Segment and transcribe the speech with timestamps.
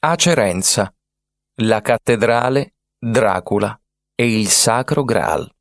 [0.00, 0.94] Acerenza,
[1.62, 3.76] la cattedrale, Dracula
[4.14, 5.52] e il Sacro Graal.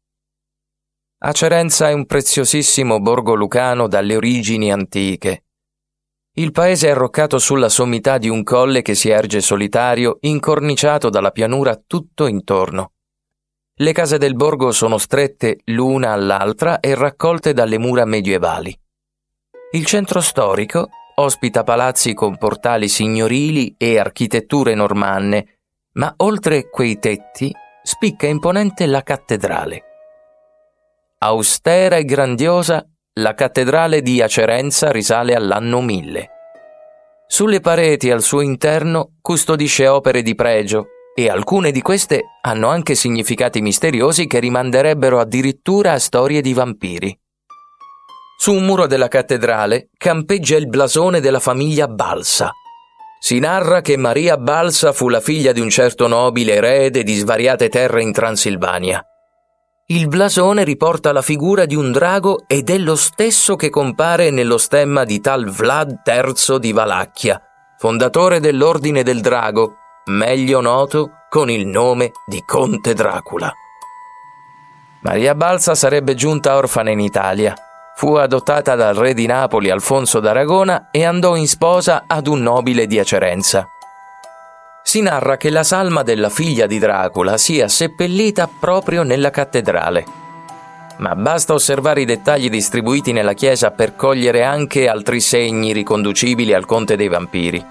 [1.23, 5.45] Acerenza è un preziosissimo borgo lucano dalle origini antiche.
[6.33, 11.31] Il paese è arroccato sulla sommità di un colle che si erge solitario, incorniciato dalla
[11.31, 12.91] pianura tutto intorno.
[13.79, 18.79] Le case del borgo sono strette l'una all'altra e raccolte dalle mura medievali.
[19.71, 25.59] Il centro storico ospita palazzi con portali signorili e architetture normanne,
[25.93, 27.51] ma oltre quei tetti
[27.83, 29.83] spicca imponente la cattedrale.
[31.19, 32.85] Austera e grandiosa,
[33.19, 36.29] la cattedrale di Acerenza risale all'anno 1000.
[37.27, 42.93] Sulle pareti al suo interno custodisce opere di pregio e alcune di queste hanno anche
[42.93, 47.19] significati misteriosi che rimanderebbero addirittura a storie di vampiri.
[48.39, 52.51] Su un muro della cattedrale campeggia il blasone della famiglia Balsa.
[53.19, 57.67] Si narra che Maria Balsa fu la figlia di un certo nobile erede di svariate
[57.67, 59.03] terre in Transilvania.
[59.87, 64.59] Il blasone riporta la figura di un drago ed è lo stesso che compare nello
[64.59, 67.41] stemma di tal Vlad III di Valacchia,
[67.79, 69.77] fondatore dell'Ordine del Drago,
[70.11, 73.51] meglio noto con il nome di Conte Dracula.
[75.01, 77.55] Maria Balsa sarebbe giunta orfana in Italia
[77.97, 82.85] Fu adottata dal re di Napoli Alfonso d'Aragona e andò in sposa ad un nobile
[82.85, 83.67] di Acerenza.
[84.83, 90.05] Si narra che la salma della figlia di Dracula sia seppellita proprio nella cattedrale.
[90.97, 96.67] Ma basta osservare i dettagli distribuiti nella chiesa per cogliere anche altri segni riconducibili al
[96.67, 97.65] conte dei vampiri.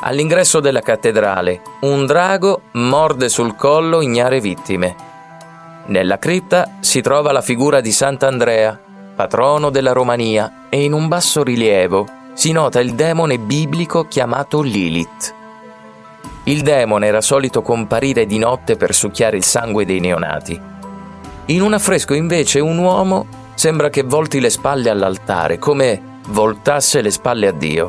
[0.00, 4.96] All'ingresso della cattedrale, un drago morde sul collo ignare vittime.
[5.86, 8.80] Nella cripta si trova la figura di Sant'Andrea,
[9.14, 15.34] patrono della Romania, e in un basso rilievo si nota il demone biblico chiamato Lilith.
[16.44, 20.60] Il demone era solito comparire di notte per succhiare il sangue dei neonati.
[21.46, 27.10] In un affresco invece un uomo sembra che volti le spalle all'altare, come voltasse le
[27.10, 27.88] spalle a Dio.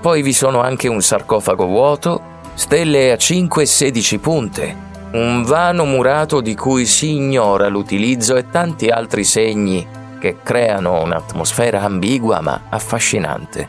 [0.00, 2.20] Poi vi sono anche un sarcofago vuoto,
[2.54, 4.76] stelle a 5 e 16 punte,
[5.12, 11.82] un vano murato di cui si ignora l'utilizzo e tanti altri segni che creano un'atmosfera
[11.82, 13.68] ambigua ma affascinante.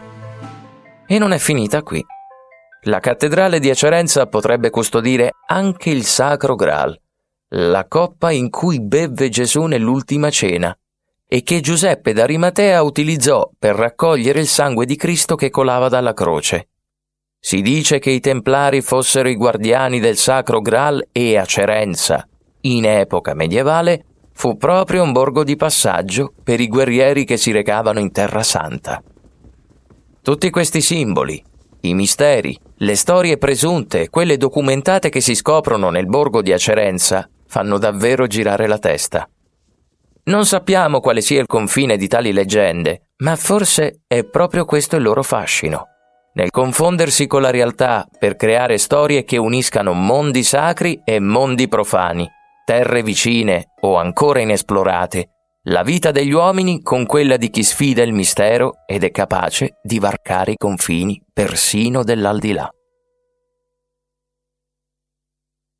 [1.06, 2.02] E non è finita qui.
[2.84, 6.98] La cattedrale di Acerenza potrebbe custodire anche il Sacro Graal,
[7.50, 10.74] la coppa in cui bevve Gesù nell'ultima cena
[11.28, 16.70] e che Giuseppe d'Arimatea utilizzò per raccogliere il sangue di Cristo che colava dalla croce.
[17.38, 22.26] Si dice che i Templari fossero i guardiani del Sacro Graal e Acerenza,
[22.62, 24.06] in epoca medievale,
[24.36, 29.02] fu proprio un borgo di passaggio per i guerrieri che si recavano in Terra Santa.
[30.22, 31.42] Tutti questi simboli,
[31.82, 37.30] i misteri, le storie presunte e quelle documentate che si scoprono nel borgo di Acerenza
[37.48, 39.28] fanno davvero girare la testa.
[40.26, 45.04] Non sappiamo quale sia il confine di tali leggende, ma forse è proprio questo il
[45.04, 45.86] loro fascino.
[46.34, 52.30] Nel confondersi con la realtà per creare storie che uniscano mondi sacri e mondi profani,
[52.66, 55.30] terre vicine o ancora inesplorate,
[55.68, 60.00] la vita degli uomini con quella di chi sfida il mistero ed è capace di
[60.00, 62.70] varcare i confini persino dell'aldilà.